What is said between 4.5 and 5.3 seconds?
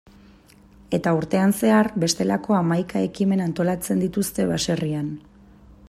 baserrian.